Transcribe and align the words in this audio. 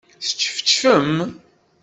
Teččefčfem? 0.23 1.17